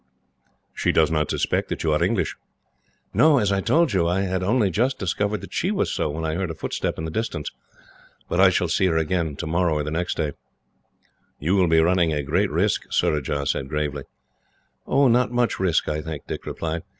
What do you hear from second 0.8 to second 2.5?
does not suspect that you are English?"